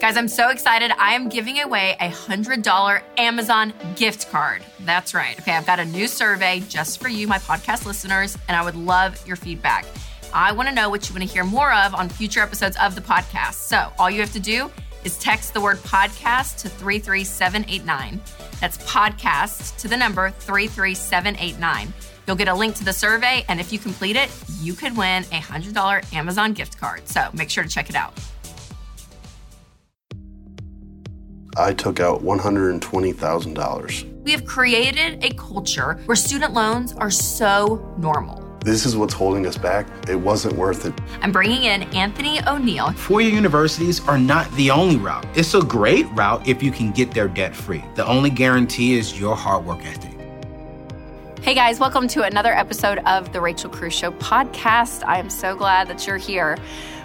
[0.00, 0.90] Guys, I'm so excited.
[0.98, 4.64] I am giving away a $100 Amazon gift card.
[4.80, 5.38] That's right.
[5.40, 8.74] Okay, I've got a new survey just for you, my podcast listeners, and I would
[8.74, 9.86] love your feedback.
[10.34, 12.96] I want to know what you want to hear more of on future episodes of
[12.96, 13.54] the podcast.
[13.54, 14.70] So, all you have to do
[15.04, 18.20] is text the word podcast to 33789.
[18.60, 21.92] That's podcast to the number 33789.
[22.26, 24.30] You'll get a link to the survey, and if you complete it,
[24.60, 27.06] you could win a $100 Amazon gift card.
[27.08, 28.18] So, make sure to check it out.
[31.56, 34.24] I took out $120,000.
[34.24, 38.38] We have created a culture where student loans are so normal.
[38.64, 39.86] This is what's holding us back.
[40.08, 40.94] It wasn't worth it.
[41.20, 42.96] I'm bringing in Anthony ONeal.
[42.96, 45.26] Four year universities are not the only route.
[45.34, 47.84] It's a great route if you can get there debt free.
[47.96, 50.18] The only guarantee is your hard work ethic.
[51.42, 55.04] Hey guys, welcome to another episode of the Rachel Cruze Show podcast.
[55.04, 56.56] I am so glad that you're here.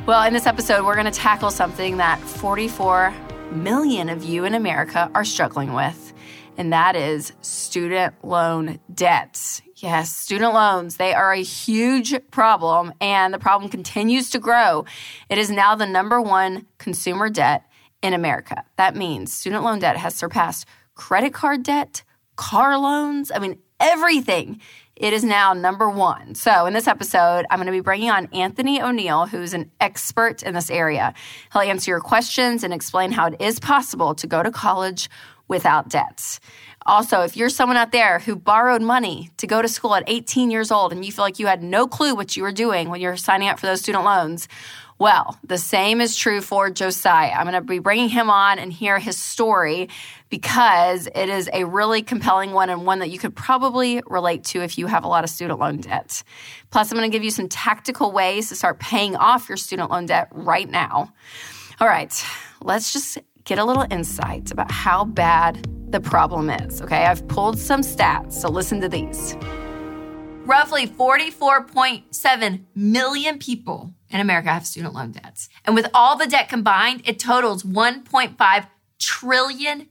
[0.06, 3.14] Well, in this episode, we're going to tackle something that 44
[3.52, 6.14] million of you in America are struggling with,
[6.58, 9.62] and that is student loan debts.
[9.76, 14.86] Yes, student loans, they are a huge problem, and the problem continues to grow.
[15.30, 17.64] It is now the number one consumer debt
[18.02, 18.64] in America.
[18.78, 22.04] That means student loan debt has surpassed credit card debt,
[22.36, 24.60] car loans, I mean, everything.
[25.00, 26.34] It is now number one.
[26.34, 30.42] So, in this episode, I'm going to be bringing on Anthony ONeal, who's an expert
[30.42, 31.14] in this area.
[31.54, 35.08] He'll answer your questions and explain how it is possible to go to college
[35.48, 36.40] without debts.
[36.88, 40.50] Also, if you're someone out there who borrowed money to go to school at 18
[40.50, 43.00] years old and you feel like you had no clue what you were doing when
[43.00, 44.48] you're signing up for those student loans,
[45.00, 47.34] well, the same is true for Josiah.
[47.34, 49.90] I'm going to be bringing him on and hear his story
[50.30, 54.62] because it is a really compelling one and one that you could probably relate to
[54.62, 56.24] if you have a lot of student loan debt.
[56.70, 59.90] Plus, I'm going to give you some tactical ways to start paying off your student
[59.92, 61.14] loan debt right now.
[61.80, 62.14] All right,
[62.62, 66.82] let's just get a little insight about how bad the problem is.
[66.82, 69.36] Okay, I've pulled some stats, so listen to these.
[70.46, 75.50] Roughly 44.7 million people in America have student loan debts.
[75.66, 78.68] And with all the debt combined, it totals $1.5
[79.00, 79.88] trillion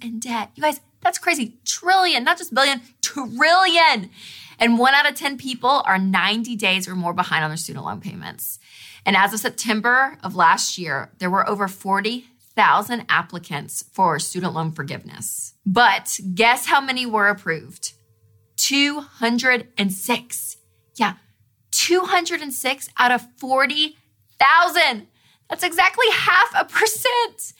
[0.00, 0.50] in debt.
[0.54, 1.58] You guys, that's crazy.
[1.64, 4.10] Trillion, not just billion, trillion.
[4.58, 7.84] And one out of 10 people are 90 days or more behind on their student
[7.84, 8.58] loan payments.
[9.06, 14.72] And as of September of last year, there were over 40,000 applicants for student loan
[14.72, 15.54] forgiveness.
[15.64, 17.92] But guess how many were approved?
[18.56, 20.56] 206.
[20.96, 21.14] Yeah,
[21.70, 25.06] 206 out of 40,000.
[25.48, 27.54] That's exactly half a percent.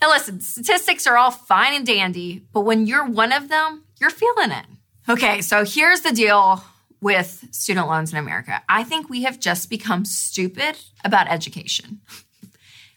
[0.00, 4.10] Now, listen, statistics are all fine and dandy, but when you're one of them, you're
[4.10, 4.66] feeling it.
[5.08, 6.64] Okay, so here's the deal
[7.00, 8.62] with student loans in America.
[8.68, 12.00] I think we have just become stupid about education.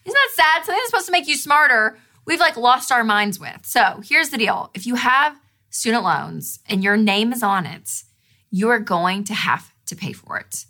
[0.05, 0.65] Isn't that sad?
[0.65, 3.65] Something that's supposed to make you smarter, we've like lost our minds with.
[3.65, 5.37] So here's the deal if you have
[5.69, 8.03] student loans and your name is on it,
[8.49, 10.65] you are going to have to pay for it.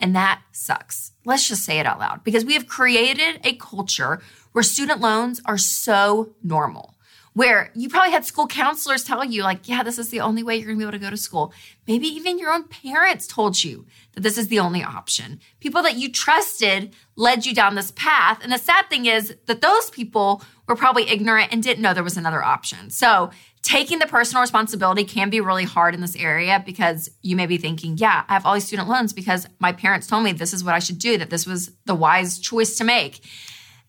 [0.00, 1.12] And that sucks.
[1.24, 4.22] Let's just say it out loud because we have created a culture
[4.52, 6.94] where student loans are so normal.
[7.32, 10.56] Where you probably had school counselors tell you, like, yeah, this is the only way
[10.56, 11.52] you're gonna be able to go to school.
[11.86, 15.40] Maybe even your own parents told you that this is the only option.
[15.60, 18.40] People that you trusted led you down this path.
[18.42, 22.02] And the sad thing is that those people were probably ignorant and didn't know there
[22.02, 22.90] was another option.
[22.90, 23.30] So
[23.62, 27.58] taking the personal responsibility can be really hard in this area because you may be
[27.58, 30.64] thinking, yeah, I have all these student loans because my parents told me this is
[30.64, 33.20] what I should do, that this was the wise choice to make.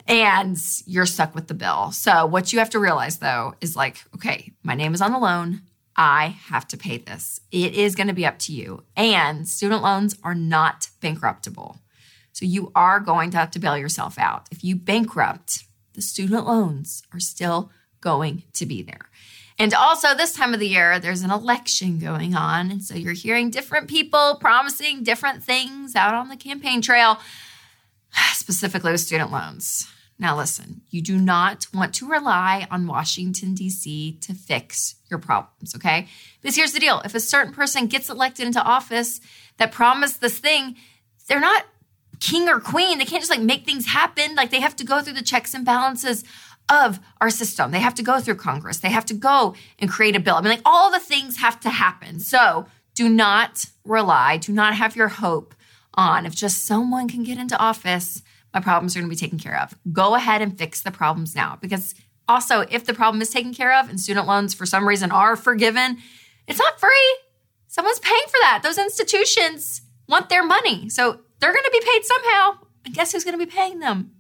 [0.08, 1.92] And you're stuck with the bill.
[1.92, 5.20] So, what you have to realize though is like, okay, my name is on the
[5.20, 5.62] loan.
[5.96, 7.42] I have to pay this.
[7.52, 8.84] It is going to be up to you.
[8.96, 11.80] And student loans are not bankruptable.
[12.34, 14.48] So, you are going to have to bail yourself out.
[14.52, 19.10] If you bankrupt, the student loans are still going to be there.
[19.62, 22.72] And also, this time of the year, there's an election going on.
[22.72, 27.20] And so you're hearing different people promising different things out on the campaign trail,
[28.34, 29.88] specifically with student loans.
[30.20, 34.20] Now, listen, you do not want to rely on Washington, D.C.
[34.22, 36.08] to fix your problems, okay?
[36.40, 39.20] Because here's the deal if a certain person gets elected into office
[39.58, 40.76] that promised this thing,
[41.28, 41.66] they're not
[42.20, 43.00] king or queen.
[43.00, 44.36] They can't just like make things happen.
[44.36, 46.24] Like they have to go through the checks and balances
[46.70, 47.72] of our system.
[47.72, 48.78] They have to go through Congress.
[48.78, 50.36] They have to go and create a bill.
[50.36, 52.20] I mean, like all the things have to happen.
[52.20, 55.56] So do not rely, do not have your hope
[55.94, 58.22] on if just someone can get into office,
[58.54, 59.76] my problems are going to be taken care of.
[59.92, 61.58] Go ahead and fix the problems now.
[61.62, 61.96] Because
[62.28, 65.36] also, if the problem is taken care of and student loans for some reason are
[65.36, 65.98] forgiven,
[66.48, 67.18] it's not free.
[67.68, 68.62] Someone's paying for that.
[68.64, 70.90] Those institutions want their money.
[70.90, 72.58] So they're going to be paid somehow.
[72.86, 74.12] And guess who's going to be paying them?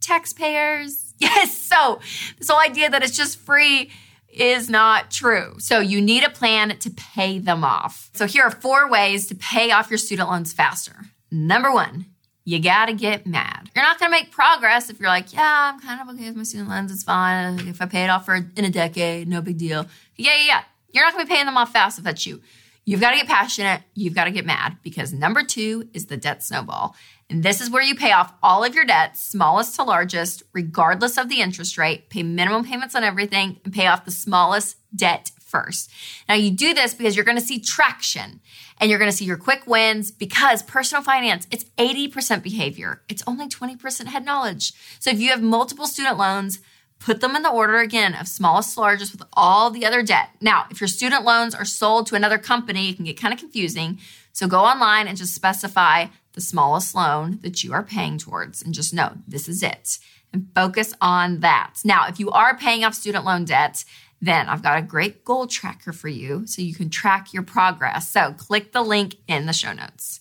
[0.00, 1.06] taxpayers.
[1.20, 1.54] Yes.
[1.54, 2.00] So
[2.38, 3.90] this whole idea that it's just free
[4.32, 5.56] is not true.
[5.58, 8.10] So you need a plan to pay them off.
[8.14, 10.94] So here are four ways to pay off your student loans faster.
[11.30, 12.06] Number one,
[12.44, 13.70] you gotta get mad.
[13.74, 16.42] You're not gonna make progress if you're like, yeah, I'm kind of okay with my
[16.42, 17.60] student loans, it's fine.
[17.68, 19.86] If I pay it off for in a decade, no big deal.
[20.16, 20.62] Yeah, yeah, yeah.
[20.92, 22.40] You're not gonna be paying them off fast if that's you.
[22.84, 23.82] You've got to get passionate.
[23.94, 26.96] You've got to get mad because number two is the debt snowball.
[27.30, 31.16] And this is where you pay off all of your debts, smallest to largest, regardless
[31.16, 35.30] of the interest rate, pay minimum payments on everything, and pay off the smallest debt
[35.38, 35.90] first.
[36.28, 38.40] Now, you do this because you're going to see traction
[38.78, 43.02] and you're going to see your quick wins because personal finance, it's 80% behavior.
[43.08, 44.72] It's only 20% head knowledge.
[44.98, 46.60] So if you have multiple student loans,
[46.98, 50.30] put them in the order again of smallest to largest with all the other debt.
[50.40, 53.40] Now, if your student loans are sold to another company, it can get kind of
[53.40, 53.98] confusing.
[54.32, 58.74] So go online and just specify the smallest loan that you are paying towards and
[58.74, 59.98] just know this is it
[60.32, 61.74] and focus on that.
[61.84, 63.84] Now, if you are paying off student loan debt,
[64.20, 68.10] then I've got a great goal tracker for you so you can track your progress.
[68.10, 70.20] So click the link in the show notes.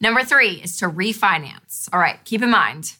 [0.00, 1.88] Number three is to refinance.
[1.92, 2.94] All right, keep in mind,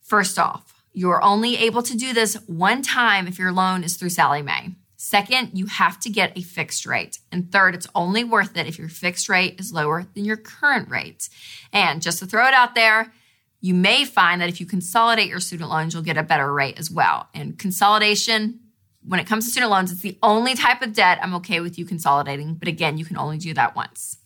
[0.00, 4.10] first off, you're only able to do this one time if your loan is through
[4.10, 4.74] Sallie Mae.
[5.10, 7.18] Second, you have to get a fixed rate.
[7.32, 10.88] And third, it's only worth it if your fixed rate is lower than your current
[10.88, 11.28] rate.
[11.72, 13.12] And just to throw it out there,
[13.60, 16.78] you may find that if you consolidate your student loans, you'll get a better rate
[16.78, 17.28] as well.
[17.34, 18.60] And consolidation,
[19.04, 21.76] when it comes to student loans, it's the only type of debt I'm okay with
[21.76, 22.54] you consolidating.
[22.54, 24.16] But again, you can only do that once.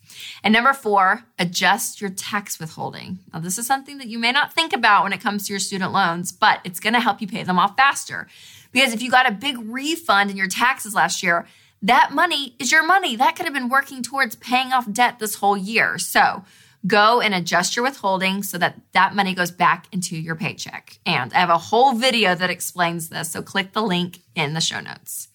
[0.42, 3.20] And number four, adjust your tax withholding.
[3.32, 5.60] Now, this is something that you may not think about when it comes to your
[5.60, 8.28] student loans, but it's going to help you pay them off faster.
[8.74, 11.46] Because if you got a big refund in your taxes last year,
[11.80, 13.14] that money is your money.
[13.14, 15.96] That could have been working towards paying off debt this whole year.
[15.96, 16.44] So
[16.86, 20.98] go and adjust your withholding so that that money goes back into your paycheck.
[21.06, 23.30] And I have a whole video that explains this.
[23.30, 25.28] So click the link in the show notes.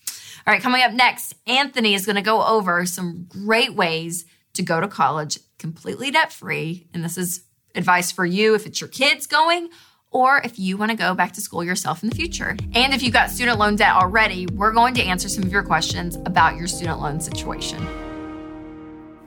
[0.46, 4.64] All right, coming up next, Anthony is going to go over some great ways to
[4.64, 6.88] go to college completely debt free.
[6.94, 7.44] And this is
[7.76, 9.70] advice for you if it's your kids going
[10.12, 12.56] or if you want to go back to school yourself in the future.
[12.74, 15.64] And if you've got student loan debt already, we're going to answer some of your
[15.64, 17.86] questions about your student loan situation.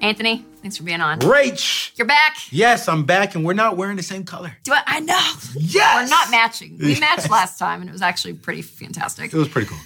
[0.01, 1.21] Anthony, thanks for being on.
[1.21, 1.97] Rach!
[1.97, 2.37] You're back.
[2.51, 4.57] Yes, I'm back and we're not wearing the same color.
[4.65, 4.83] Do I?
[4.85, 5.33] I know.
[5.55, 6.11] Yes!
[6.11, 6.77] We're not matching.
[6.79, 9.33] We matched last time and it was actually pretty fantastic.
[9.33, 9.79] It was pretty cool.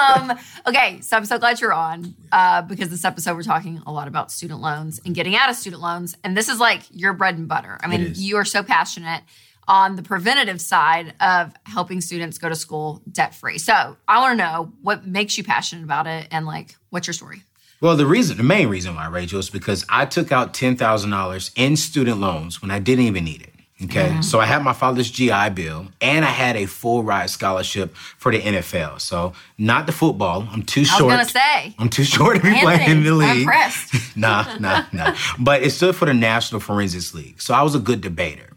[0.00, 0.38] um,
[0.68, 4.06] okay, so I'm so glad you're on uh, because this episode we're talking a lot
[4.06, 6.16] about student loans and getting out of student loans.
[6.22, 7.78] And this is like your bread and butter.
[7.82, 9.22] I mean, you are so passionate
[9.68, 13.58] on the preventative side of helping students go to school debt free.
[13.58, 17.14] So I want to know what makes you passionate about it and like what's your
[17.14, 17.42] story?
[17.80, 21.76] Well, the reason, the main reason why, Rachel, is because I took out $10,000 in
[21.76, 23.52] student loans when I didn't even need it.
[23.84, 24.08] Okay.
[24.08, 24.22] Mm-hmm.
[24.22, 28.32] So I had my father's GI Bill and I had a full ride scholarship for
[28.32, 29.00] the NFL.
[29.00, 30.48] So not the football.
[30.50, 31.12] I'm too short.
[31.12, 31.74] I was gonna say.
[31.78, 33.28] I'm too short to be Anthony, playing in the league.
[33.28, 33.94] I'm impressed.
[34.16, 35.16] nah, nah, nah.
[35.38, 37.40] But it stood for the National Forensics League.
[37.40, 38.47] So I was a good debater.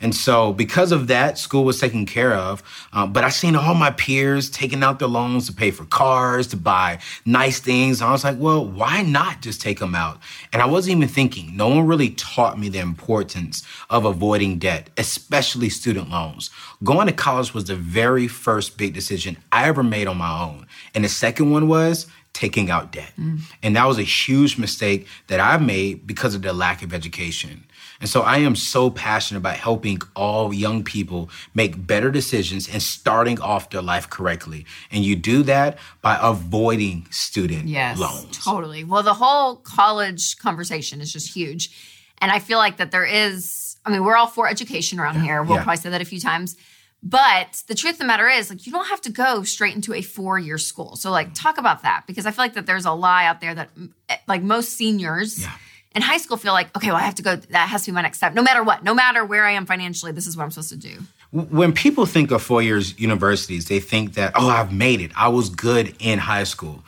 [0.00, 2.62] And so, because of that, school was taken care of.
[2.92, 6.46] Um, but I seen all my peers taking out their loans to pay for cars,
[6.48, 8.00] to buy nice things.
[8.00, 10.18] I was like, well, why not just take them out?
[10.52, 11.56] And I wasn't even thinking.
[11.56, 16.50] No one really taught me the importance of avoiding debt, especially student loans.
[16.82, 20.66] Going to college was the very first big decision I ever made on my own.
[20.94, 23.12] And the second one was taking out debt.
[23.18, 23.40] Mm.
[23.62, 27.64] And that was a huge mistake that I made because of the lack of education.
[28.00, 32.82] And so I am so passionate about helping all young people make better decisions and
[32.82, 34.64] starting off their life correctly.
[34.90, 38.42] And you do that by avoiding student yes, loans.
[38.42, 38.84] Totally.
[38.84, 41.70] Well, the whole college conversation is just huge.
[42.18, 45.42] And I feel like that there is, I mean, we're all for education around here.
[45.42, 45.64] We'll yeah.
[45.64, 46.56] probably say that a few times.
[47.02, 49.94] But the truth of the matter is, like, you don't have to go straight into
[49.94, 50.96] a four year school.
[50.96, 53.54] So, like, talk about that because I feel like that there's a lie out there
[53.54, 53.70] that,
[54.10, 55.52] eh, like, most seniors yeah
[55.94, 57.94] in high school feel like, okay, well, I have to go, that has to be
[57.94, 58.34] my next step.
[58.34, 60.76] No matter what, no matter where I am financially, this is what I'm supposed to
[60.76, 60.98] do.
[61.32, 65.10] When people think of four years universities, they think that, oh, I've made it.
[65.16, 66.84] I was good in high school.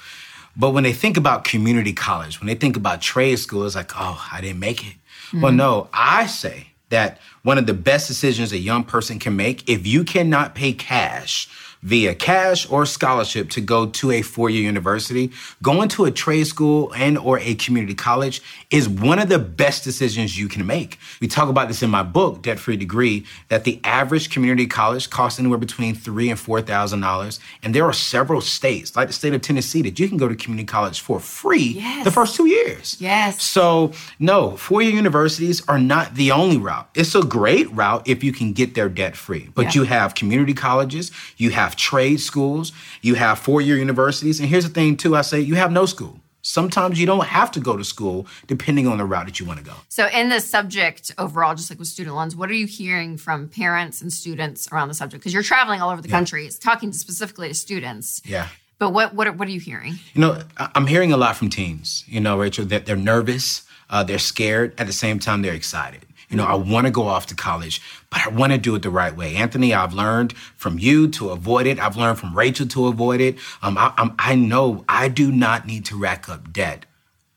[0.57, 3.93] But when they think about community college, when they think about trade school, it's like,
[3.97, 4.95] oh, I didn't make it.
[5.29, 5.41] Mm-hmm.
[5.41, 9.69] Well, no, I say that one of the best decisions a young person can make,
[9.69, 11.49] if you cannot pay cash
[11.83, 16.93] via cash or scholarship to go to a four-year university, going to a trade school
[16.95, 20.99] and or a community college is one of the best decisions you can make.
[21.21, 25.11] We talk about this in my book, Debt Free Degree, that the average community college
[25.11, 29.13] costs anywhere between three and four thousand dollars, and there are several states, like the
[29.15, 32.05] state of Tennessee, that you can go to community college for free Yes.
[32.05, 32.97] the first two years.
[33.01, 33.43] Yes.
[33.43, 36.89] So, no, four year universities are not the only route.
[36.95, 39.49] It's a great route if you can get there debt free.
[39.55, 39.83] But Yeah.
[39.83, 44.41] you have community colleges, you have trade schools, you have four year universities.
[44.41, 46.19] And here's the thing, too I say you have no school.
[46.45, 49.61] Sometimes you don't have to go to school depending on the route that you want
[49.61, 49.75] to go.
[49.89, 53.49] So, in the subject overall, just like with student loans, what are you hearing from
[53.49, 55.23] parents and students around the subject?
[55.23, 56.45] Because you're traveling all over the country.
[56.45, 58.21] It's talking specifically to students.
[58.25, 58.49] Yeah.
[58.81, 59.95] But what what are, what are you hearing?
[60.15, 64.03] You know, I'm hearing a lot from teens, you know, Rachel, that they're nervous, uh,
[64.03, 66.05] they're scared, at the same time, they're excited.
[66.33, 68.81] You know, I want to go off to college, but I want to do it
[68.81, 69.37] the right way.
[69.37, 71.79] Anthony, I've learned from you to avoid it.
[71.79, 73.37] I've learned from Rachel to avoid it.
[73.61, 76.87] Um, I, I'm, I know I do not need to rack up debt,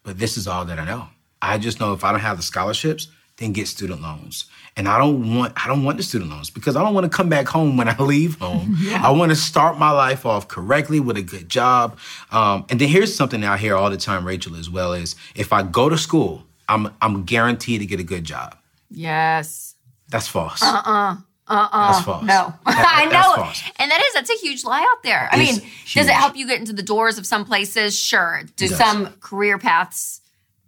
[0.04, 1.10] but this is all that I know.
[1.42, 4.46] I just know if I don't have the scholarships, then get student loans.
[4.78, 7.16] And I don't want I don't want the student loans because I don't want to
[7.16, 8.78] come back home when I leave home.
[8.92, 11.98] I want to start my life off correctly with a good job.
[12.32, 15.52] Um, and then here's something I hear all the time, Rachel, as well is if
[15.52, 18.58] I go to school, I'm I'm guaranteed to get a good job.
[18.96, 19.76] Yes.
[20.10, 20.62] That's false.
[20.62, 21.16] Uh uh-uh.
[21.48, 21.92] uh.
[21.94, 22.24] That's false.
[22.24, 23.62] No, That- I know, false.
[23.78, 25.30] and that is that's a huge lie out there.
[25.32, 28.00] I It's mean, does it help you get into the doors of some places?
[28.00, 28.42] Sure.
[28.56, 30.22] Do some career paths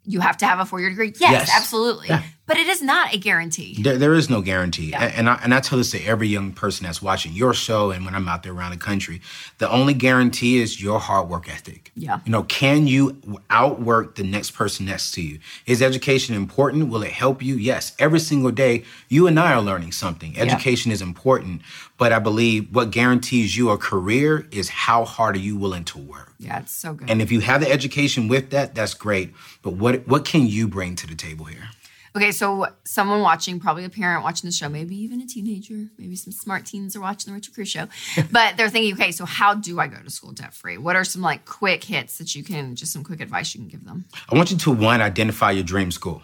[0.05, 1.13] you have to have a four year degree?
[1.19, 1.51] Yes, Yes.
[1.55, 2.07] absolutely.
[2.09, 2.23] Yeah.
[2.47, 3.75] But it is not a guarantee.
[3.79, 4.91] There, there is no guarantee.
[4.91, 5.03] Yeah.
[5.03, 7.91] And, and I, and I tell this to every young person that's watching your show
[7.91, 9.21] and when I'm out there around the country.
[9.57, 11.91] The only guarantee is your hard work ethic.
[11.95, 12.21] Yeah.
[12.25, 15.39] You know, can you outwork the next person next to you?
[15.65, 16.89] Is education important?
[16.89, 17.55] Will it help you?
[17.55, 17.93] Yes.
[17.99, 20.37] Every single day, you and I are learning something.
[20.37, 21.61] Education is important,
[21.97, 25.97] but I believe what guarantees you a career is how hard are you willing to
[25.97, 26.33] work.
[26.39, 27.09] Yeah, it's so good.
[27.09, 29.33] And if you have the education with that, that's great.
[29.63, 31.69] But what what can you bring to the table here?
[32.17, 36.15] Okay, so someone watching, probably a parent watching the show, maybe even a teenager, maybe
[36.15, 37.87] some smart teens are watching the Rachel Cruze show,
[38.31, 40.79] but they're thinking, okay, so how do I go to school debt free?
[40.79, 43.67] What are some like quick hits that you can, just some quick advice you can
[43.67, 44.05] give them?
[44.31, 46.23] I want you to one identify your dream school.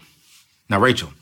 [0.67, 1.13] Now, Rachel,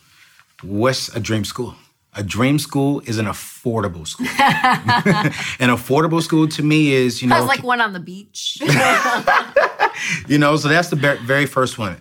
[0.64, 1.76] what's a dream school?
[2.14, 4.28] A dream school is an affordable school.
[4.40, 8.58] an affordable school to me is, you I know, was like one on the beach.
[10.28, 11.98] you know, so that's the very first one.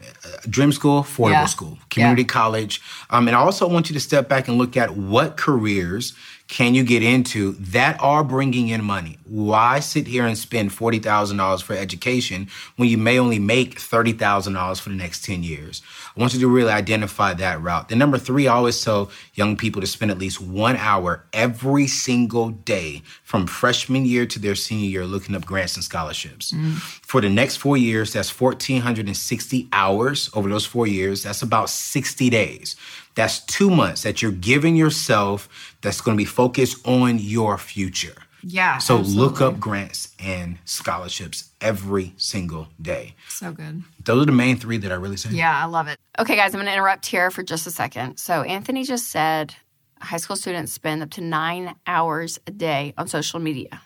[0.49, 1.47] Dream school, affordable Yeah.
[1.47, 2.29] school, community Yeah.
[2.29, 2.81] college.
[3.11, 6.15] Um, and I also want you to step back and look at what careers
[6.51, 9.19] can you get into that are bringing in money.
[9.25, 14.89] Why sit here and spend $40,000 for education when you may only make $30,000 for
[14.89, 15.81] the next 10 years?
[16.17, 17.89] I want you to really identify that route.
[17.89, 21.87] The number three, I always tell young people to spend at least one hour every
[21.87, 26.51] single day from freshman year to their senior year looking up grants and scholarships.
[26.51, 26.79] Mm.
[26.79, 31.23] For the next four years, that's 1,460 hours over those four years.
[31.23, 32.75] That's about 60 days.
[33.15, 38.17] That's two months that you're giving yourself that's going to be focused on your future.
[38.43, 38.79] yeah.
[38.79, 43.15] So look up grants and scholarships every single day.
[43.29, 43.83] So good.
[44.05, 45.31] Those are the main three that I really say.
[45.31, 45.99] Yeah, I love it.
[46.19, 48.17] Okay, guys, I'm going to interrupt here for just a second.
[48.19, 49.55] So, Anthony just said
[50.01, 53.83] high school students spend up to nine hours a day on social media.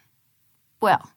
[0.80, 1.10] Well,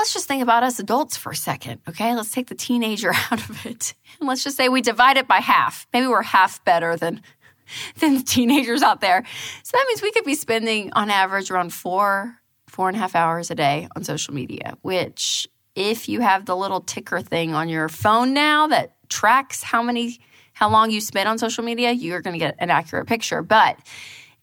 [0.00, 2.14] let's just think about us adults for a second, okay?
[2.14, 3.94] Let's take the teenager out of it.
[4.18, 5.86] And let's just say we divide it by half.
[5.92, 7.20] Maybe we're half better than
[7.98, 9.22] than the teenagers out there.
[9.62, 12.34] So that means we could be spending on average around four,
[12.66, 16.56] four and a half hours a day on social media, which if you have the
[16.56, 20.18] little ticker thing on your phone now that tracks how many
[20.54, 23.42] how long you spend on social media, you're gonna get an accurate picture.
[23.42, 23.76] But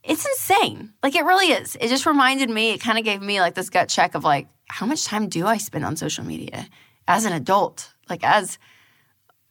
[0.03, 0.93] it's insane.
[1.01, 1.75] Like it really is.
[1.81, 4.47] It just reminded me, it kind of gave me like this gut check of like,
[4.67, 6.67] how much time do I spend on social media
[7.07, 7.93] as an adult?
[8.09, 8.57] Like as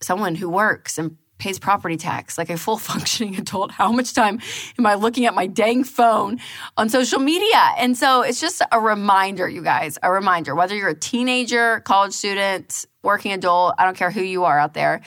[0.01, 4.41] someone who works and pays property tax, like a full functioning adult, how much time
[4.79, 6.39] am I looking at my dang phone
[6.77, 7.73] on social media?
[7.79, 12.13] And so it's just a reminder, you guys, a reminder, whether you're a teenager, college
[12.13, 15.03] student, working adult, I don't care who you are out there.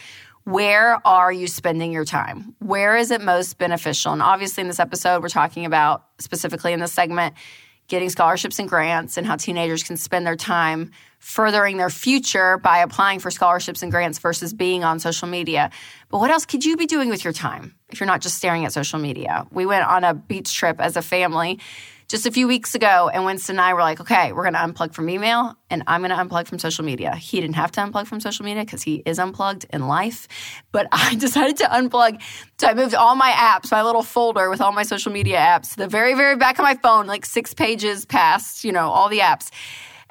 [0.46, 2.56] Where are you spending your time?
[2.60, 4.13] Where is it most beneficial?
[4.13, 7.36] And obviously, in this episode, we're talking about specifically in this segment
[7.89, 12.77] getting scholarships and grants and how teenagers can spend their time furthering their future by
[12.77, 15.69] applying for scholarships and grants versus being on social media.
[16.10, 18.63] But what else could you be doing with your time if you're not just staring
[18.63, 19.46] at social media?
[19.51, 21.60] We went on a beach trip as a family
[22.10, 24.60] just a few weeks ago, and Winston and I were like, okay, we're going to
[24.60, 27.16] unplug from email and I'm going to unplug from social media.
[27.16, 30.28] He didn't have to unplug from social media because he is unplugged in life,
[30.72, 32.20] but I decided to unplug.
[32.60, 35.72] So I moved all my apps, my little folder with all my social media apps
[35.72, 39.08] to the very, very back of my phone, like six pages past, you know, all
[39.08, 39.51] the apps.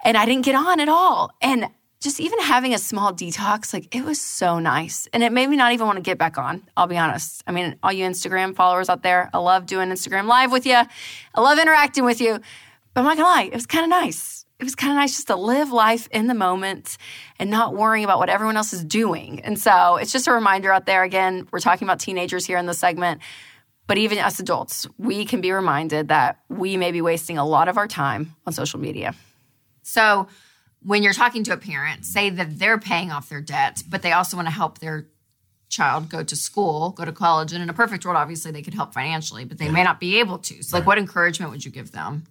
[0.04, 1.32] And I didn't get on at all.
[1.42, 1.68] And
[2.00, 5.08] just even having a small detox, like it was so nice.
[5.12, 7.42] And it made me not even want to get back on, I'll be honest.
[7.46, 10.76] I mean, all you Instagram followers out there, I love doing Instagram live with you.
[10.76, 12.38] I love interacting with you.
[12.94, 14.44] But I'm not gonna lie, it was kind of nice.
[14.58, 16.98] It was kind of nice just to live life in the moment
[17.38, 19.40] and not worrying about what everyone else is doing.
[19.40, 22.66] And so it's just a reminder out there again, we're talking about teenagers here in
[22.66, 23.20] this segment.
[23.86, 27.68] But even us adults, we can be reminded that we may be wasting a lot
[27.68, 29.14] of our time on social media.
[29.82, 30.26] So,
[30.82, 34.12] when you're talking to a parent, say that they're paying off their debt, but they
[34.12, 35.06] also want to help their
[35.68, 37.52] child go to school, go to college.
[37.52, 39.72] And in a perfect world, obviously they could help financially, but they yeah.
[39.72, 40.62] may not be able to.
[40.62, 42.24] So, like, what encouragement would you give them?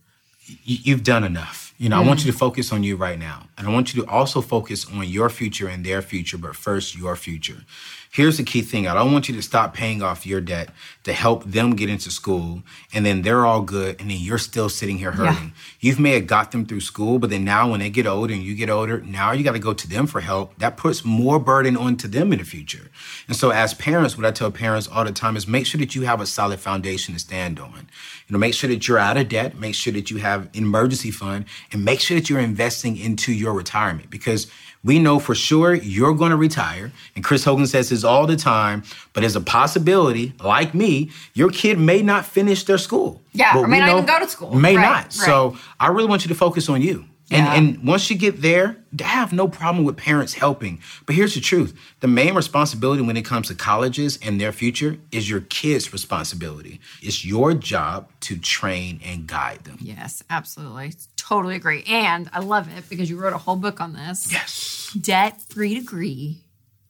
[0.64, 1.74] You've done enough.
[1.78, 2.06] You know, mm.
[2.06, 3.48] I want you to focus on you right now.
[3.58, 6.98] And I want you to also focus on your future and their future, but first,
[6.98, 7.64] your future.
[8.12, 10.70] Here's the key thing I don't want you to stop paying off your debt
[11.04, 14.70] to help them get into school, and then they're all good, and then you're still
[14.70, 15.48] sitting here hurting.
[15.48, 15.50] Yeah.
[15.80, 18.44] You've may have got them through school, but then now when they get older and
[18.44, 20.58] you get older, now you got to go to them for help.
[20.58, 22.90] That puts more burden onto them in the future.
[23.28, 25.96] And so, as parents, what I tell parents all the time is make sure that
[25.96, 27.88] you have a solid foundation to stand on.
[28.28, 30.50] You know, make sure that you're out of debt, make sure that you have an
[30.54, 34.48] emergency fund, and make sure that you're investing into your retirement because
[34.88, 36.94] we know for sure you're going to retire.
[37.14, 41.50] And Chris Hogan says this all the time, but there's a possibility, like me, your
[41.50, 43.22] kid may not finish their school.
[43.34, 44.56] Yeah, but or may not even go to school.
[44.56, 45.04] May right, not.
[45.04, 45.14] Right.
[45.14, 47.06] So I really want you to focus on you.
[47.30, 47.54] Yeah.
[47.54, 50.80] And, and once you get there, I have no problem with parents helping.
[51.06, 54.98] But here's the truth the main responsibility when it comes to colleges and their future
[55.12, 56.80] is your kids' responsibility.
[57.02, 59.78] It's your job to train and guide them.
[59.82, 60.94] Yes, absolutely.
[61.18, 61.84] Totally agree.
[61.88, 64.32] And I love it because you wrote a whole book on this.
[64.32, 64.96] Yes.
[65.00, 66.38] Debt free degree.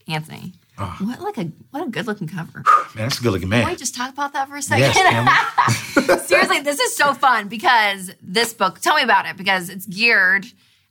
[0.07, 0.53] Anthony.
[0.79, 0.95] Oh.
[1.01, 2.63] What like a what a good looking cover.
[2.95, 3.63] Man, that's a good looking man.
[3.63, 4.91] Can we just talk about that for a second?
[4.93, 9.85] Yes, Seriously, this is so fun because this book, tell me about it because it's
[9.85, 10.45] geared,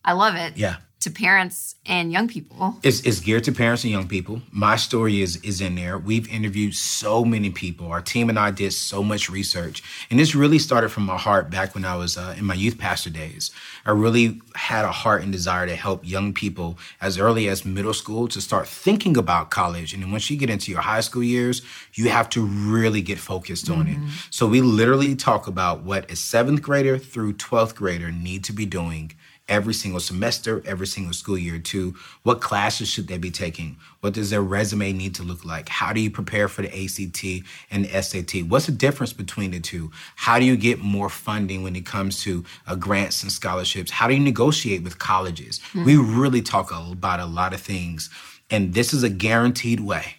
[0.05, 0.57] I love it.
[0.57, 2.77] Yeah to parents and young people.
[2.83, 4.41] It's, it's geared to parents and young people.
[4.51, 5.99] My story is is in there.
[5.99, 7.93] We've interviewed so many people.
[7.93, 11.51] Our team and I did so much research, and this really started from my heart
[11.51, 13.51] back when I was uh, in my youth pastor days.
[13.85, 17.95] I really had a heart and desire to help young people as early as middle
[17.95, 21.23] school to start thinking about college, and then once you get into your high school
[21.23, 21.63] years,
[21.93, 24.07] you have to really get focused on mm-hmm.
[24.07, 24.13] it.
[24.31, 28.65] So we literally talk about what a seventh grader through twelfth grader need to be
[28.65, 29.13] doing
[29.49, 33.77] every single semester, every single school year to what classes should they be taking?
[34.01, 35.69] What does their resume need to look like?
[35.69, 38.45] How do you prepare for the ACT and the SAT?
[38.49, 39.91] What's the difference between the two?
[40.17, 43.91] How do you get more funding when it comes to uh, grants and scholarships?
[43.91, 45.59] How do you negotiate with colleges?
[45.59, 45.85] Mm-hmm.
[45.85, 48.11] We really talk about a lot of things,
[48.51, 50.17] and this is a guaranteed way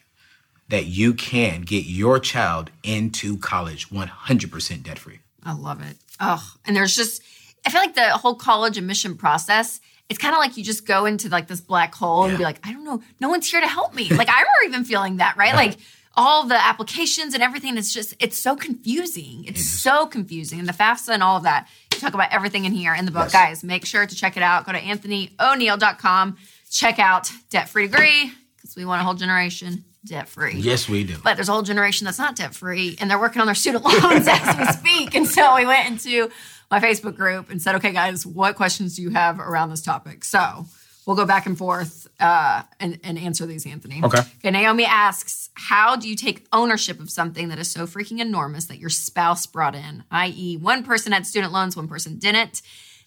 [0.69, 5.19] that you can get your child into college 100% debt free.
[5.43, 5.95] I love it.
[6.19, 7.21] Oh, and there's just
[7.67, 11.06] I feel like the whole college admission process, it's kind of like you just go
[11.06, 12.30] into like this black hole yeah.
[12.30, 14.08] and be like, I don't know, no one's here to help me.
[14.10, 15.53] like I remember even feeling that, right?
[15.53, 15.75] Like
[16.15, 19.43] all the applications and everything it's just it's so confusing.
[19.43, 20.60] It's so confusing.
[20.60, 23.12] And the fafsa and all of that you talk about everything in here in the
[23.12, 23.25] book.
[23.25, 23.34] Yes.
[23.34, 24.65] guys make sure to check it out.
[24.65, 26.38] Go to anthonyoneal.com
[26.69, 31.03] check out debt free degree because we want a whole generation debt free yes we
[31.03, 31.17] do.
[31.21, 33.84] But there's a whole generation that's not debt free and they're working on their student
[34.03, 35.15] loans as we speak.
[35.15, 36.30] And so we went into
[36.69, 40.23] my Facebook group and said, okay, guys, what questions do you have around this topic?
[40.23, 40.65] So
[41.06, 44.01] we'll go back and forth uh, and, and answer these, Anthony.
[44.03, 44.19] Okay.
[44.19, 44.51] Okay.
[44.51, 48.80] Naomi asks, how do you take ownership of something that is so freaking enormous that
[48.80, 50.03] your spouse brought in?
[50.12, 52.62] I.e., one person had student loans, one person didn't.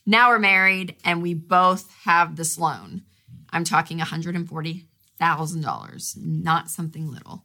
[0.06, 3.02] Now we're married and we both have this loan.
[3.50, 7.44] I'm talking $140,000, not something little.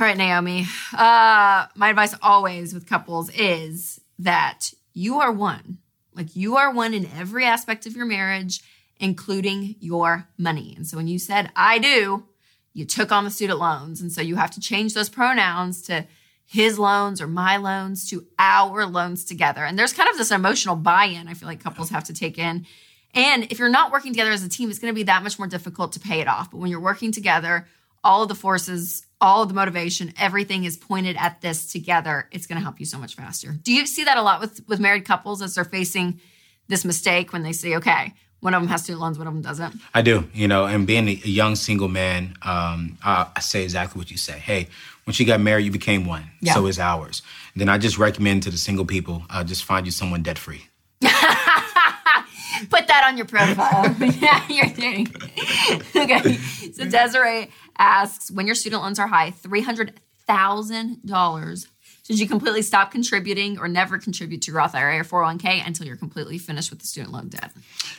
[0.00, 0.66] All right, Naomi.
[0.92, 5.78] Uh, my advice always with couples is that you are one.
[6.14, 8.62] Like you are one in every aspect of your marriage,
[8.98, 10.74] including your money.
[10.76, 12.24] And so when you said, I do,
[12.74, 14.00] you took on the student loans.
[14.00, 16.06] And so you have to change those pronouns to
[16.44, 19.64] his loans or my loans to our loans together.
[19.64, 22.38] And there's kind of this emotional buy in I feel like couples have to take
[22.38, 22.66] in.
[23.14, 25.38] And if you're not working together as a team, it's going to be that much
[25.38, 26.50] more difficult to pay it off.
[26.50, 27.66] But when you're working together,
[28.04, 32.46] all of the forces all of the motivation, everything is pointed at this together, it's
[32.46, 33.52] going to help you so much faster.
[33.62, 36.20] Do you see that a lot with with married couples as they're facing
[36.68, 39.42] this mistake when they say, "Okay, One of them has student loans, one of them
[39.42, 39.80] doesn't.
[39.94, 44.00] I do, you know, and being a young single man, um, I, I say exactly
[44.00, 44.36] what you say.
[44.38, 44.66] Hey,
[45.06, 46.24] once you got married, you became one.
[46.40, 46.54] Yeah.
[46.54, 47.22] So is ours.
[47.54, 50.62] then I just recommend to the single people, uh, just find you someone debt free.
[52.70, 53.94] Put that on your profile.
[54.20, 55.08] yeah, you're doing.
[55.94, 56.34] okay.
[56.72, 61.66] So Desiree asks, when your student loans are high, three hundred thousand dollars.
[62.04, 65.96] Should you completely stop contributing or never contribute to Roth IRA or 401k until you're
[65.96, 67.52] completely finished with the student loan debt?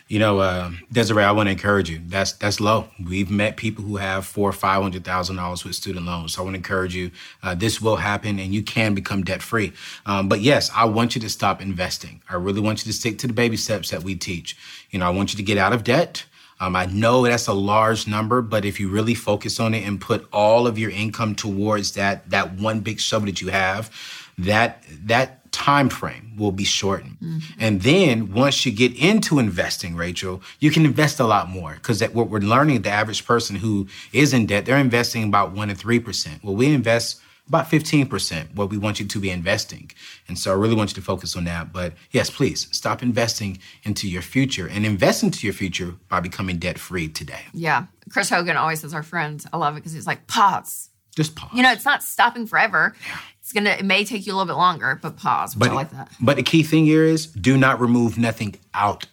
[0.09, 2.01] You know, uh, Desiree, I want to encourage you.
[2.05, 2.89] That's that's low.
[3.01, 6.33] We've met people who have four or five hundred thousand dollars with student loans.
[6.33, 7.11] So I want to encourage you.
[7.41, 9.71] Uh, this will happen, and you can become debt free.
[10.05, 12.21] Um, but yes, I want you to stop investing.
[12.29, 14.57] I really want you to stick to the baby steps that we teach.
[14.91, 16.25] You know, I want you to get out of debt.
[16.63, 19.99] Um, I know that's a large number, but if you really focus on it and
[19.99, 23.91] put all of your income towards that that one big shovel that you have,
[24.38, 27.17] that that time frame will be shortened.
[27.60, 31.99] And then once you get into investing, Rachel, you can invest a lot more because
[31.99, 35.67] that what we're learning, the average person who is in debt, they're investing about one
[35.67, 36.43] to three percent.
[36.43, 39.91] Well, we invest about 15% what we want you to be investing.
[40.27, 41.73] And so I really want you to focus on that.
[41.73, 46.58] But yes, please stop investing into your future and invest into your future by becoming
[46.58, 47.41] debt free today.
[47.53, 47.86] Yeah.
[48.10, 49.43] Chris Hogan always says our friend.
[49.51, 50.89] I love it because he's like, pause.
[51.15, 51.51] Just pause.
[51.53, 52.95] You know, it's not stopping forever.
[53.08, 53.19] Yeah.
[53.41, 55.53] It's gonna it may take you a little bit longer, but pause.
[55.53, 56.12] But I like that.
[56.19, 59.06] But the key thing here is do not remove nothing out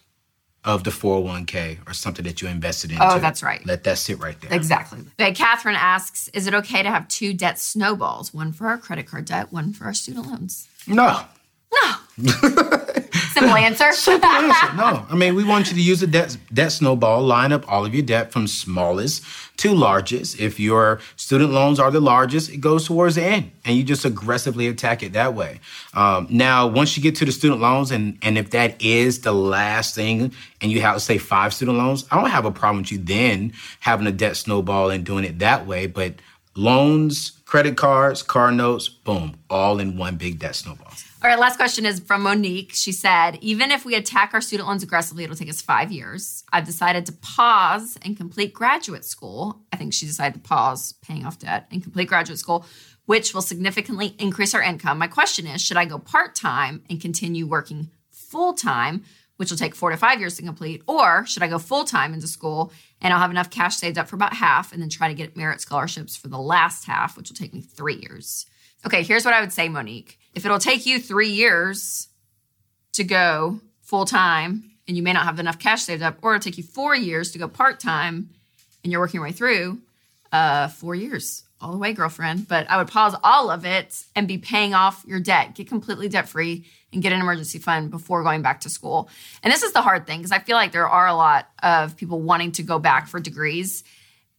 [0.63, 3.15] of the 401k or something that you invested oh, into.
[3.15, 3.65] Oh, that's right.
[3.65, 4.53] Let that sit right there.
[4.53, 4.99] Exactly.
[5.19, 8.33] Okay, Catherine asks, is it okay to have two debt snowballs?
[8.33, 10.67] One for our credit card debt, one for our student loans.
[10.87, 11.21] No.
[11.73, 11.95] No.
[13.33, 13.85] Simple answer.
[13.85, 14.17] Answer,
[14.75, 15.05] no.
[15.09, 17.93] I mean, we want you to use a debt, debt snowball, line up all of
[17.93, 19.23] your debt from smallest
[19.57, 20.39] to largest.
[20.39, 24.05] If your student loans are the largest, it goes towards the end, and you just
[24.05, 25.59] aggressively attack it that way.
[25.93, 29.33] Um, now, once you get to the student loans, and, and if that is the
[29.33, 32.91] last thing, and you have, say, five student loans, I don't have a problem with
[32.91, 35.87] you then having a debt snowball and doing it that way.
[35.87, 36.15] But
[36.55, 40.91] loans, credit cards, car notes, boom, all in one big debt snowball.
[41.23, 42.73] All right, last question is from Monique.
[42.73, 46.43] She said, even if we attack our student loans aggressively, it'll take us five years.
[46.51, 49.61] I've decided to pause and complete graduate school.
[49.71, 52.65] I think she decided to pause paying off debt and complete graduate school,
[53.05, 54.97] which will significantly increase our income.
[54.97, 59.03] My question is, should I go part time and continue working full time,
[59.35, 62.15] which will take four to five years to complete, or should I go full time
[62.15, 65.07] into school and I'll have enough cash saved up for about half and then try
[65.07, 68.47] to get merit scholarships for the last half, which will take me three years?
[68.87, 70.17] Okay, here's what I would say, Monique.
[70.33, 72.07] If it'll take you three years
[72.93, 76.43] to go full time and you may not have enough cash saved up, or it'll
[76.43, 78.29] take you four years to go part time
[78.83, 79.79] and you're working your way through,
[80.31, 82.47] uh, four years all the way, girlfriend.
[82.47, 86.09] But I would pause all of it and be paying off your debt, get completely
[86.09, 89.09] debt free, and get an emergency fund before going back to school.
[89.43, 91.95] And this is the hard thing because I feel like there are a lot of
[91.95, 93.83] people wanting to go back for degrees.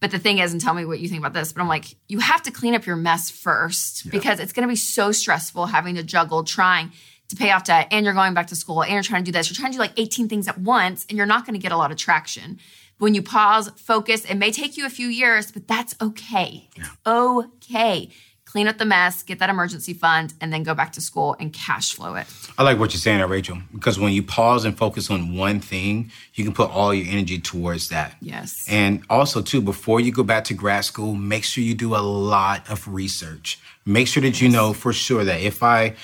[0.03, 1.85] But the thing is, and tell me what you think about this, but I'm like,
[2.09, 5.67] you have to clean up your mess first because it's going to be so stressful
[5.67, 6.91] having to juggle trying
[7.29, 9.37] to pay off debt and you're going back to school and you're trying to do
[9.37, 9.49] this.
[9.49, 11.71] You're trying to do like 18 things at once and you're not going to get
[11.71, 12.59] a lot of traction.
[12.99, 16.67] But when you pause, focus, it may take you a few years, but that's okay.
[16.75, 18.09] It's okay.
[18.53, 21.51] Clean up the mess, get that emergency fund, and then go back to school and
[21.51, 22.27] cash flow it.
[22.55, 25.59] I like what you're saying there, Rachel, because when you pause and focus on one
[25.59, 28.15] thing, you can put all your energy towards that.
[28.21, 28.67] Yes.
[28.69, 31.97] And also, too, before you go back to grad school, make sure you do a
[32.05, 33.59] lot of research.
[33.87, 35.95] Make sure that you know for sure that if I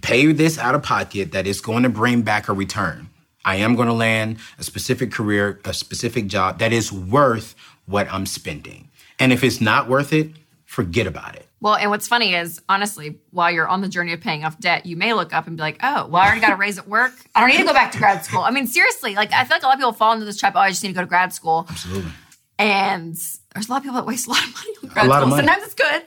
[0.00, 3.10] pay this out of pocket, that it's going to bring back a return.
[3.44, 8.10] I am going to land a specific career, a specific job that is worth what
[8.10, 8.88] I'm spending.
[9.18, 10.30] And if it's not worth it,
[10.64, 11.47] forget about it.
[11.60, 14.86] Well, and what's funny is, honestly, while you're on the journey of paying off debt,
[14.86, 16.86] you may look up and be like, oh, well, I already got a raise at
[16.86, 17.12] work.
[17.34, 18.42] I don't need to go back to grad school.
[18.42, 20.54] I mean, seriously, like, I feel like a lot of people fall into this trap,
[20.54, 21.66] oh, I just need to go to grad school.
[21.68, 22.12] Absolutely.
[22.60, 23.14] And
[23.54, 25.24] there's a lot of people that waste a lot of money on grad lot school.
[25.24, 25.46] of money.
[25.46, 26.02] Sometimes it's good,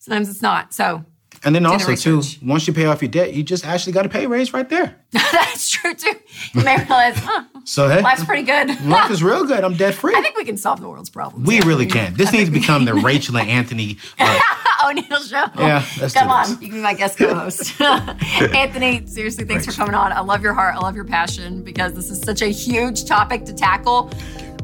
[0.00, 0.74] sometimes it's not.
[0.74, 1.04] So
[1.44, 4.06] And then the also, too, once you pay off your debt, you just actually got
[4.06, 4.96] a pay raise right there.
[5.12, 6.14] that's true too.
[6.54, 8.80] You may realize, huh, So, hey, life's pretty good.
[8.86, 9.62] life is real good.
[9.62, 10.14] I'm debt free.
[10.14, 11.46] I think we can solve the world's problems.
[11.46, 12.14] We really can.
[12.14, 13.98] This needs to become the Rachel and Anthony.
[14.18, 14.40] Uh,
[14.80, 15.44] ONeal show.
[15.62, 17.80] Yeah, Come on, you can be my guest co-host.
[17.80, 20.12] Anthony, seriously, thanks for coming on.
[20.12, 20.74] I love your heart.
[20.76, 24.10] I love your passion because this is such a huge topic to tackle.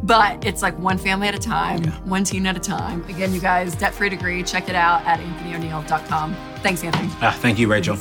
[0.03, 3.05] But it's like one family at a time, one teen at a time.
[3.05, 6.35] Again, you guys, debt free degree, check it out at anthonyoneal.com.
[6.63, 7.09] Thanks, Anthony.
[7.23, 7.97] ah, thank you, Rachel.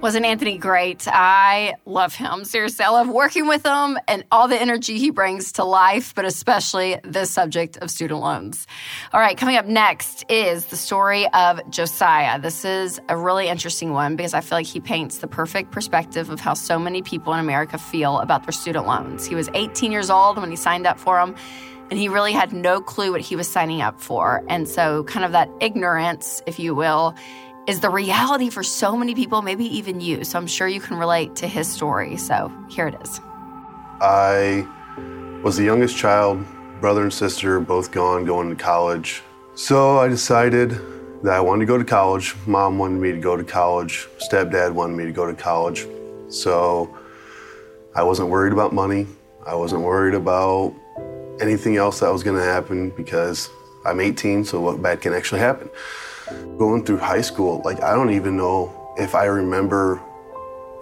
[0.00, 1.08] Wasn't Anthony great?
[1.08, 2.44] I love him.
[2.44, 6.24] Seriously, I love working with him and all the energy he brings to life, but
[6.24, 8.68] especially this subject of student loans.
[9.12, 12.40] All right, coming up next is the story of Josiah.
[12.40, 16.30] This is a really interesting one because I feel like he paints the perfect perspective
[16.30, 19.26] of how so many people in America feel about their student loans.
[19.26, 21.34] He was 18 years old when he signed up for them
[21.90, 24.44] and he really had no clue what he was signing up for.
[24.48, 27.14] And so, kind of that ignorance, if you will,
[27.68, 30.24] is the reality for so many people, maybe even you.
[30.24, 32.16] So I'm sure you can relate to his story.
[32.16, 33.20] So here it is.
[34.00, 34.66] I
[35.44, 36.42] was the youngest child,
[36.80, 39.22] brother and sister both gone, going to college.
[39.54, 40.70] So I decided
[41.22, 42.34] that I wanted to go to college.
[42.46, 44.08] Mom wanted me to go to college.
[44.30, 45.86] Stepdad wanted me to go to college.
[46.30, 46.96] So
[47.94, 49.06] I wasn't worried about money.
[49.44, 50.74] I wasn't worried about
[51.38, 53.50] anything else that was going to happen because
[53.84, 55.68] I'm 18, so what bad can actually happen?
[56.58, 60.00] Going through high school, like I don't even know if I remember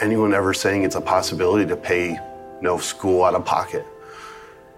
[0.01, 3.87] anyone ever saying it's a possibility to pay you know, school out of pocket.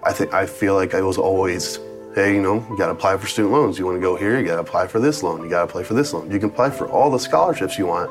[0.03, 1.79] I think I feel like I was always,
[2.15, 3.79] hey, you know, you got to apply for student loans.
[3.79, 5.43] You want to go here, you got to apply for this loan.
[5.43, 6.31] You got to apply for this loan.
[6.31, 8.11] You can apply for all the scholarships you want,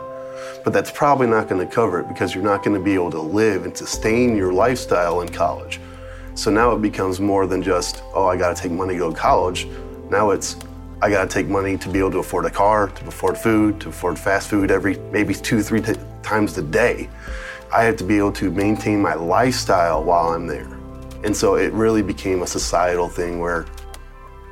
[0.63, 3.12] but that's probably not going to cover it because you're not going to be able
[3.12, 5.80] to live and sustain your lifestyle in college.
[6.36, 9.10] So now it becomes more than just, oh, I got to take money to go
[9.12, 9.67] to college.
[10.10, 10.56] Now it's,
[10.99, 13.79] I got to take money to be able to afford a car, to afford food,
[13.81, 17.07] to afford fast food every maybe two, three t- times a day.
[17.71, 20.67] I have to be able to maintain my lifestyle while I'm there.
[21.23, 23.67] And so it really became a societal thing where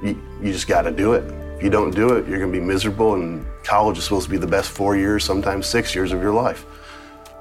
[0.03, 1.23] you, you just got to do it.
[1.57, 4.31] If you don't do it, you're going to be miserable, and college is supposed to
[4.31, 6.65] be the best four years, sometimes six years of your life.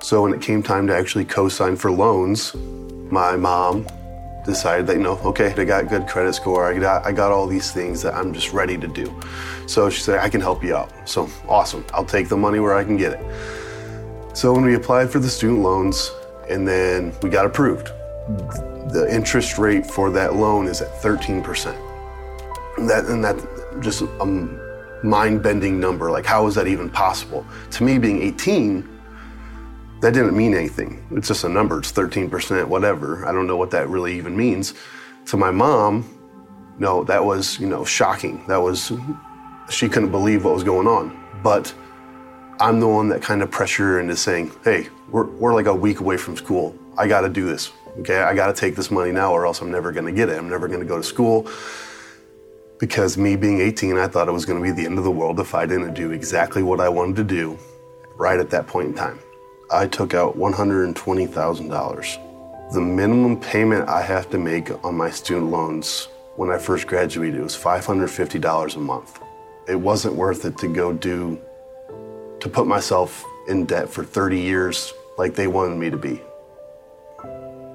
[0.01, 2.55] So when it came time to actually co sign for loans,
[3.11, 3.87] my mom
[4.45, 6.71] decided that, you know, okay, I got good credit score.
[6.71, 9.21] I got, I got all these things that I'm just ready to do.
[9.67, 10.91] So she said, I can help you out.
[11.09, 11.85] So awesome.
[11.93, 14.37] I'll take the money where I can get it.
[14.37, 16.11] So when we applied for the student loans
[16.49, 17.89] and then we got approved,
[18.93, 21.75] the interest rate for that loan is at 13%.
[22.77, 23.37] And that, and that
[23.81, 24.27] just a
[25.05, 26.11] mind bending number.
[26.11, 27.47] Like, how is that even possible?
[27.73, 28.94] To me, being 18,
[30.01, 31.07] that didn't mean anything.
[31.13, 31.79] It's just a number.
[31.79, 33.27] It's 13%, whatever.
[33.27, 34.75] I don't know what that really even means.
[35.27, 36.09] To my mom,
[36.79, 38.45] no, that was, you know, shocking.
[38.47, 38.93] That was,
[39.71, 41.19] she couldn't believe what was going on.
[41.43, 41.73] But
[42.61, 45.75] I'm the one that kind of pressure her into saying, hey, we're, we're like a
[45.75, 46.77] week away from school.
[46.99, 47.73] I got to do this.
[48.01, 48.19] Okay.
[48.19, 50.37] I got to take this money now or else I'm never going to get it.
[50.37, 51.49] I'm never going to go to school.
[52.79, 55.11] Because me being 18, I thought it was going to be the end of the
[55.11, 57.59] world if I didn't do exactly what I wanted to do
[58.17, 59.19] right at that point in time.
[59.71, 62.73] I took out $120,000.
[62.73, 67.41] The minimum payment I have to make on my student loans when I first graduated
[67.41, 69.21] was $550 a month.
[69.67, 71.41] It wasn't worth it to go do,
[72.41, 76.21] to put myself in debt for 30 years like they wanted me to be.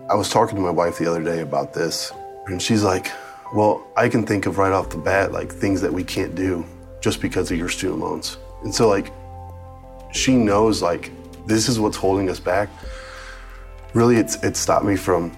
[0.10, 2.12] I was talking to my wife the other day about this,
[2.48, 3.12] and she's like,
[3.54, 6.66] Well, I can think of right off the bat, like things that we can't do
[7.02, 8.38] just because of your student loans.
[8.64, 9.12] And so, like,
[10.12, 11.12] she knows, like,
[11.46, 12.70] this is what's holding us back.
[13.94, 15.36] Really, it's it stopped me from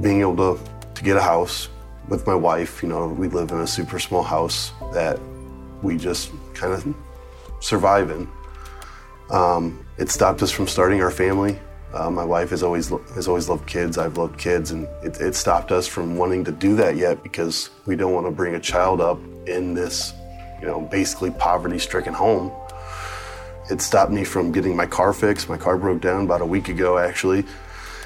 [0.00, 1.68] being able to to get a house
[2.08, 2.82] with my wife.
[2.82, 5.18] You know, we live in a super small house that
[5.82, 6.94] we just kind of
[7.60, 8.28] survive in.
[9.30, 11.58] Um, it stopped us from starting our family.
[11.92, 13.96] Uh, my wife has always has always loved kids.
[13.96, 17.70] I've loved kids, and it, it stopped us from wanting to do that yet because
[17.86, 20.12] we don't want to bring a child up in this,
[20.60, 22.52] you know, basically poverty-stricken home
[23.70, 25.48] it stopped me from getting my car fixed.
[25.48, 27.44] My car broke down about a week ago, actually.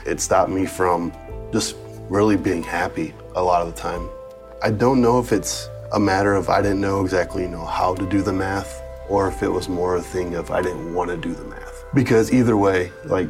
[0.04, 1.12] It stopped me from
[1.52, 1.76] just
[2.08, 4.08] really being happy a lot of the time.
[4.62, 7.94] I don't know if it's a matter of I didn't know exactly, you know, how
[7.94, 11.10] to do the math, or if it was more a thing of I didn't want
[11.10, 11.84] to do the math.
[11.94, 13.28] Because either way, like,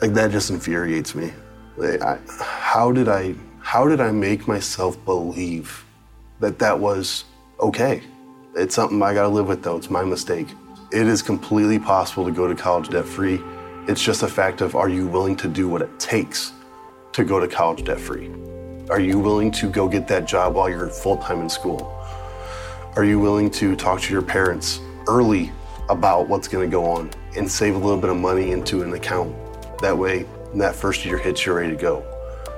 [0.00, 1.32] like that just infuriates me.
[1.76, 5.84] Like, I, how did I, how did I make myself believe
[6.40, 7.24] that that was
[7.60, 8.02] okay?
[8.54, 9.76] It's something I got to live with, though.
[9.76, 10.48] It's my mistake.
[10.92, 13.40] It is completely possible to go to college debt free.
[13.88, 16.52] It's just a fact of are you willing to do what it takes
[17.12, 18.30] to go to college debt free?
[18.88, 21.92] Are you willing to go get that job while you're full time in school?
[22.94, 25.50] Are you willing to talk to your parents early
[25.88, 28.92] about what's going to go on and save a little bit of money into an
[28.92, 29.34] account?
[29.80, 32.04] That way, that first year hits, you're ready to go.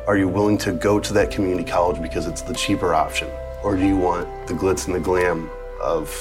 [0.07, 3.31] Are you willing to go to that community college because it's the cheaper option?
[3.65, 5.49] Or do you want the glitz and the glam
[5.81, 6.15] of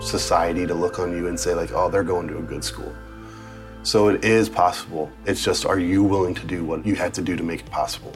[0.00, 2.92] society to look on you and say like, oh, they're going to a good school.
[3.82, 5.10] So it is possible.
[5.26, 7.70] It's just, are you willing to do what you had to do to make it
[7.70, 8.12] possible?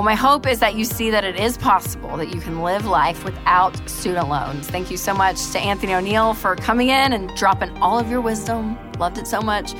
[0.00, 2.86] Well, my hope is that you see that it is possible that you can live
[2.86, 4.66] life without student loans.
[4.66, 8.22] Thank you so much to Anthony ONeal for coming in and dropping all of your
[8.22, 8.78] wisdom.
[8.98, 9.74] Loved it so much.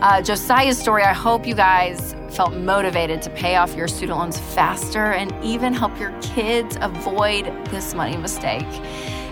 [0.00, 4.38] Uh, Josiah's story, I hope you guys felt motivated to pay off your student loans
[4.38, 8.62] faster and even help your kids avoid this money mistake.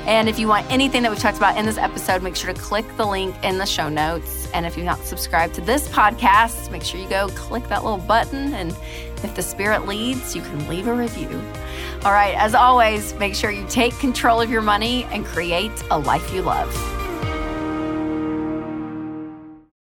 [0.09, 2.61] And if you want anything that we've talked about in this episode, make sure to
[2.61, 4.51] click the link in the show notes.
[4.53, 8.05] And if you're not subscribed to this podcast, make sure you go click that little
[8.05, 8.53] button.
[8.55, 8.77] And
[9.25, 11.29] if the Spirit leads, you can leave a review.
[12.05, 15.99] All right, as always, make sure you take control of your money and create a
[15.99, 17.02] life you love.